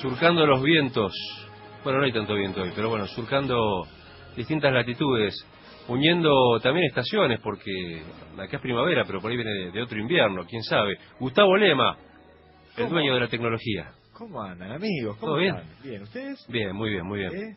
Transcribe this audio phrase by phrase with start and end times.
[0.00, 1.12] surcando los vientos.
[1.84, 3.86] Bueno, no hay tanto viento hoy, pero bueno, surcando
[4.36, 5.34] distintas latitudes,
[5.88, 8.02] uniendo también estaciones, porque
[8.38, 10.98] acá es primavera, pero por ahí viene de otro invierno, quién sabe.
[11.18, 11.96] Gustavo Lema,
[12.76, 13.92] el dueño de la tecnología.
[14.12, 15.16] ¿Cómo andan, amigos?
[15.18, 15.56] ¿Cómo ¿Todo bien?
[15.56, 15.82] están?
[15.82, 16.46] Bien, ¿ustedes?
[16.48, 17.32] Bien, muy bien, muy bien.
[17.34, 17.56] ¿Eh?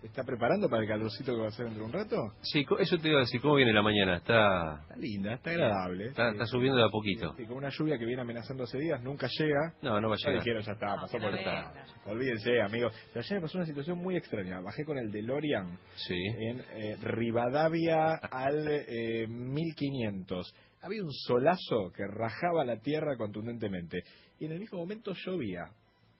[0.00, 2.16] ¿Se está preparando para el calorcito que va a ser dentro de un rato?
[2.42, 4.18] Sí, eso te iba a decir, ¿cómo viene la mañana?
[4.18, 6.06] Está, Está linda, está agradable.
[6.10, 7.34] está, está subiendo de a poquito.
[7.36, 9.74] Y con una lluvia que viene amenazando hace días, nunca llega.
[9.82, 10.44] No, no va a Ya llegar.
[10.44, 11.72] dijeron, ya está, No, pasó por venga.
[12.06, 12.94] Olvídense, amigos.
[13.12, 14.60] Pero ayer me pasó una situación muy extraña.
[14.60, 16.14] Bajé con el DeLorean Sí.
[16.14, 20.54] en eh, Rivadavia al eh, 1500.
[20.82, 24.04] Había un solazo que rajaba la tierra contundentemente.
[24.38, 25.64] Y en el mismo momento llovía.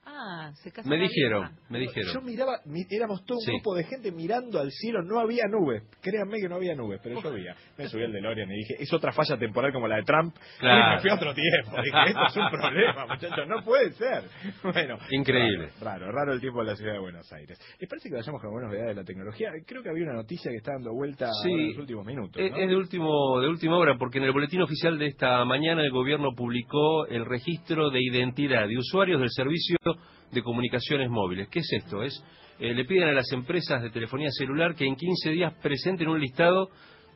[0.04, 1.56] Ah, se casó Me dijeron, vieja.
[1.68, 2.24] me Yo dijeron.
[2.24, 3.50] miraba, mi- éramos todo un Sí.
[3.52, 5.82] grupo de gente mirando al cielo, no había nubes.
[6.00, 7.54] Créanme que no había nubes, pero llovía.
[7.76, 10.34] Me subí al DeLorean y dije, es otra falla temporal como la de Trump.
[10.58, 10.92] Claro.
[10.92, 11.82] Y me fui a otro tiempo.
[11.82, 14.22] Dije, esto es un problema, muchachos, no puede ser.
[14.62, 14.98] Bueno.
[15.10, 15.68] Increíble.
[15.80, 17.58] Raro, raro, raro el tiempo en la ciudad de Buenos Aires.
[17.78, 19.50] ¿Les parece que vayamos con buenas novedades de la tecnología?
[19.66, 21.50] Creo que había una noticia que está dando vuelta Sí.
[21.50, 22.42] ahora en los últimos minutos.
[22.42, 22.56] Es, ¿no?
[22.56, 25.90] es de último de última hora porque en el boletín oficial de esta mañana el
[25.90, 29.76] gobierno publicó el registro de identidad de usuarios del servicio
[30.32, 31.48] de comunicaciones móviles.
[31.48, 32.02] ¿Qué es esto?
[32.02, 32.22] Es
[32.58, 36.20] eh, le piden a las empresas de telefonía celular que en 15 días presenten un
[36.20, 36.68] listado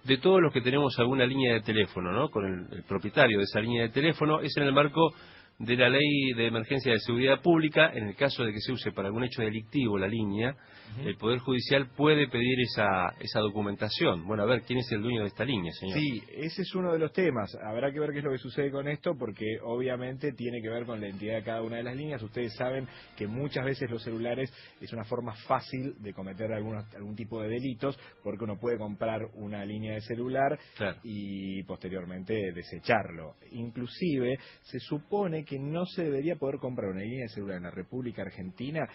[0.05, 2.29] de todos los que tenemos alguna línea de teléfono, ¿no?
[2.29, 4.41] Con el, el propietario de esa línea de teléfono.
[4.41, 5.13] Es en el marco
[5.65, 7.93] de la ley de emergencia de seguridad pública.
[7.95, 10.57] En el caso de que se use para algún hecho delictivo la línea,
[11.07, 14.27] el Poder Judicial puede pedir esa, esa documentación.
[14.27, 15.99] Bueno, a ver, ¿quién es el dueño de esta línea, señor?
[15.99, 17.57] Sí, ese es uno de los temas.
[17.65, 20.85] Habrá que ver qué es lo que sucede con esto, porque obviamente tiene que ver
[20.85, 22.23] con la identidad de cada una de las líneas.
[22.23, 27.15] Ustedes saben que muchas veces los celulares es una forma fácil de cometer algunos, algún
[27.17, 30.99] tipo de delitos, porque uno puede comprar una línea de celular Claro.
[31.05, 33.37] y posteriormente desecharlo.
[33.53, 37.71] Inclusive se supone que no se debería poder comprar una línea de celular en la
[37.71, 38.89] República Argentina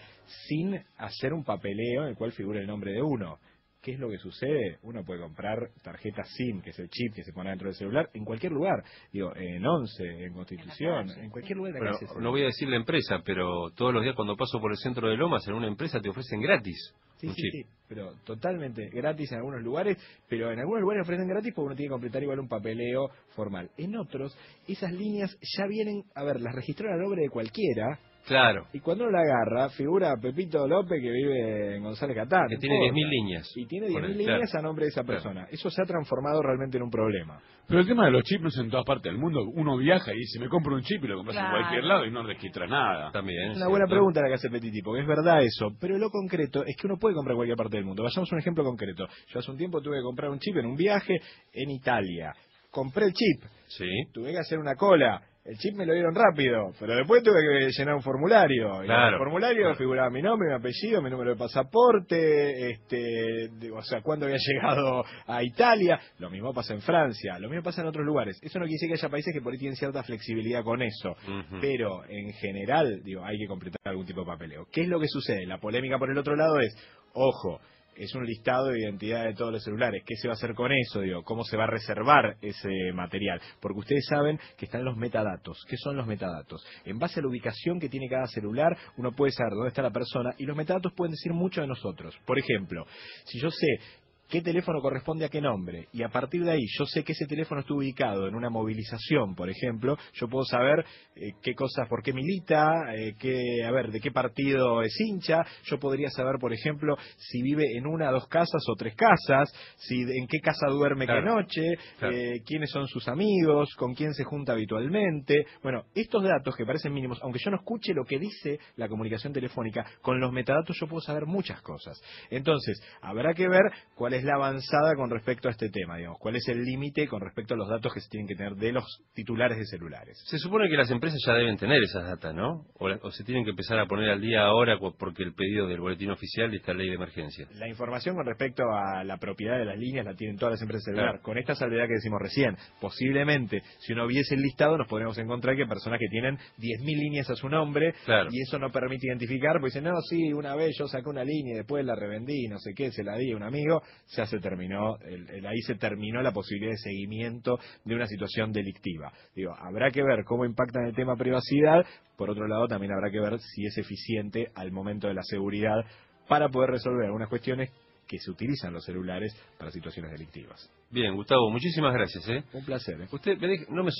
[0.46, 3.38] sin hacer un papeleo en el cual figure el nombre de uno.
[3.88, 4.76] ¿Qué es lo que sucede?
[4.82, 8.10] Uno puede comprar tarjeta SIM, que es el chip que se pone dentro del celular,
[8.12, 8.84] en cualquier lugar.
[9.10, 11.24] Digo, en ONCE, en Constitución, calle.
[11.24, 12.20] en cualquier lugar de la Bueno, calle.
[12.20, 15.08] no voy a decir la empresa, pero todos los días cuando paso por el centro
[15.08, 16.76] de Lomas, en una empresa te ofrecen gratis
[17.16, 17.52] Sí, un sí, chip.
[17.66, 19.96] sí, pero totalmente gratis en algunos lugares,
[20.28, 23.70] pero en algunos lugares ofrecen gratis porque uno tiene que completar igual un papeleo formal.
[23.78, 24.36] En otros,
[24.68, 29.04] esas líneas ya vienen, a ver, las registró a nombre de cualquiera, Claro, y cuando
[29.04, 32.46] uno la agarra, figura Pepito López que vive en González Catán.
[32.48, 32.94] que no tiene importa.
[32.94, 33.52] 10.000 líneas.
[33.56, 34.32] Y tiene Ponele, 10.000 claro.
[34.38, 35.20] líneas a nombre de esa Claro.
[35.22, 35.46] persona.
[35.50, 37.40] Eso se ha transformado realmente en un problema.
[37.66, 39.42] Pero el tema de los chips no es en todas partes del mundo.
[39.54, 41.56] Uno viaja y dice, me compro un chip y lo compras Claro.
[41.56, 43.10] en cualquier lado y no registra nada.
[43.12, 43.50] También.
[43.56, 43.94] Una buena cierto.
[43.94, 45.68] pregunta la que hace Petiti, porque es verdad eso.
[45.80, 48.02] Pero lo concreto es que uno puede comprar en cualquier parte del mundo.
[48.02, 49.06] Vayamos a un ejemplo concreto.
[49.28, 51.18] Yo hace un tiempo tuve que comprar un chip en un viaje
[51.52, 52.32] en Italia.
[52.70, 55.20] Compré el chip, Sí, tuve que hacer una cola.
[55.48, 58.84] El chip me lo dieron rápido, pero después tuve que llenar un formulario.
[58.84, 59.76] Y en el formulario Claro.
[59.76, 65.04] figuraba mi nombre, mi apellido, mi número de pasaporte, este, o sea, cuándo había llegado
[65.26, 65.98] a Italia.
[66.18, 68.38] Lo mismo pasa en Francia, lo mismo pasa en otros lugares.
[68.42, 71.16] Eso no quiere decir que haya países que por ahí tienen cierta flexibilidad con eso.
[71.60, 74.66] Pero en general, digo, hay que completar algún tipo de papeleo.
[74.70, 75.46] ¿Qué es lo que sucede?
[75.46, 76.74] La polémica por el otro lado es,
[77.14, 77.60] ojo,
[77.98, 80.02] es un listado de identidad de todos los celulares.
[80.06, 81.00] ¿Qué se va a hacer con eso?
[81.00, 83.40] Digo, ¿cómo se va a reservar ese material?
[83.60, 85.64] Porque ustedes saben que están los metadatos.
[85.68, 86.64] ¿Qué son los metadatos?
[86.84, 89.90] En base a la ubicación que tiene cada celular, uno puede saber dónde está la
[89.90, 92.16] persona y los metadatos pueden decir mucho de nosotros.
[92.24, 92.86] Por ejemplo,
[93.24, 93.80] si yo sé
[94.28, 97.26] qué teléfono corresponde a qué nombre y a partir de ahí yo sé que ese
[97.26, 100.84] teléfono estuvo ubicado en una movilización, por ejemplo, yo puedo saber
[101.16, 105.44] eh, qué cosas, por qué milita, eh, qué, a ver, de qué partido es hincha,
[105.64, 110.02] yo podría saber, por ejemplo, si vive en una, dos casas o tres casas, si
[110.02, 111.20] en qué casa duerme Claro.
[111.22, 111.62] qué noche,
[111.98, 112.14] Claro.
[112.14, 115.46] eh, quiénes son sus amigos, con quién se junta habitualmente.
[115.62, 119.32] Bueno, estos datos que parecen mínimos, aunque yo no escuche lo que dice la comunicación
[119.32, 122.00] telefónica, con los metadatos yo puedo saber muchas cosas.
[122.30, 123.62] Entonces, habrá que ver
[123.94, 127.20] cuál es la avanzada con respecto a este tema, digamos, cuál es el límite con
[127.20, 128.84] respecto a los datos que se tienen que tener de los
[129.14, 130.18] titulares de celulares.
[130.26, 132.64] Se supone que las empresas ya deben tener esas datas, ¿no?
[132.78, 135.66] O, la- o se tienen que empezar a poner al día ahora porque el pedido
[135.66, 137.46] del boletín oficial de esta ley de emergencia.
[137.54, 140.84] La información con respecto a la propiedad de las líneas la tienen todas las empresas
[140.86, 141.10] de celular.
[141.12, 141.22] Claro.
[141.22, 145.56] Con esta salvedad que decimos recién, posiblemente, si uno viese el listado, nos podríamos encontrar
[145.56, 148.28] que personas que tienen 10.000 líneas a su nombre Claro.
[148.32, 151.54] y eso no permite identificar, porque dicen, no, sí, una vez yo saqué una línea
[151.54, 153.82] y después la revendí, no sé qué, se la di a un amigo,
[154.16, 158.52] ya se terminó, el- el- ahí se terminó la posibilidad de seguimiento de una situación
[158.52, 159.12] delictiva.
[159.34, 161.84] Digo, habrá que ver cómo impacta en el tema privacidad,
[162.16, 165.84] por otro lado también habrá que ver si es eficiente al momento de la seguridad
[166.28, 167.70] para poder resolver algunas cuestiones
[168.06, 170.70] que se utilizan los celulares para situaciones delictivas.
[170.90, 172.42] Bien, Gustavo, muchísimas gracias, ¿eh?
[172.54, 173.00] Un placer.
[173.02, 173.08] ¿eh?
[173.12, 173.36] Usted
[173.68, 173.90] no me,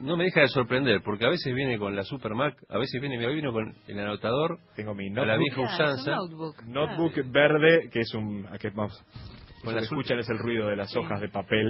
[0.00, 3.00] no me deja de sorprender, porque a veces viene con la Super Mac, a veces
[3.00, 6.62] viene, me vino con el anotador, Tengo mi a la notebook, Claro, notebook.
[6.66, 7.30] notebook claro.
[7.30, 8.46] verde, que es un...
[8.50, 9.02] a que vamos,
[9.64, 11.68] Con escuchan es el ruido de las hojas de papel.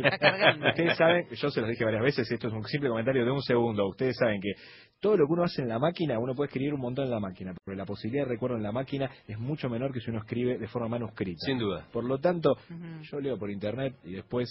[0.69, 3.43] Ustedes saben, yo se los dije varias veces, esto es un simple comentario de un
[3.43, 3.89] segundo.
[3.89, 4.53] Ustedes saben que
[5.01, 7.21] todo lo que uno hace en la máquina, uno puede escribir un montón en la
[7.21, 10.21] máquina, pero la posibilidad de recuerdo en la máquina es mucho menor que si uno
[10.21, 11.41] escribe de forma manuscrita.
[11.47, 11.87] Sin duda.
[11.93, 12.55] Por lo tanto,
[13.11, 14.49] yo leo por internet y después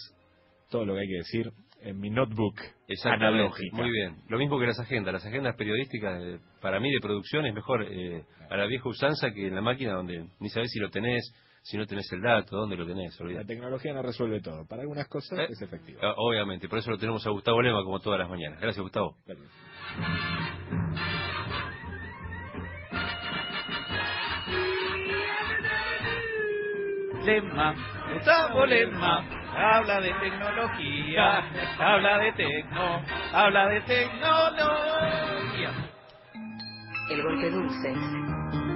[0.69, 1.51] todo lo que hay que decir
[1.81, 2.56] en mi notebook
[2.88, 3.77] Exactamente, analógica.
[3.77, 4.18] muy bien.
[4.27, 5.13] Lo mismo que las agendas.
[5.13, 9.31] Las agendas periodísticas, eh, para mí de producción, es mejor eh, a la vieja usanza
[9.31, 11.24] que en la máquina donde ni sabes si lo tenés,
[11.63, 14.66] si no tenés el dato, dónde lo tenés, La tecnología no resuelve todo.
[14.68, 16.00] Para algunas cosas Eh, es efectivo.
[16.04, 18.60] Ah, Obviamente, por eso lo tenemos a Gustavo Lema como todas las mañanas.
[18.60, 19.15] Gracias, Gustavo.
[27.25, 27.75] Lema,
[28.13, 31.44] Gustavo Lema, habla de tecnología,
[31.80, 33.04] habla de tecno,
[33.34, 35.72] habla de tecnología.
[37.10, 38.69] El golpe dulce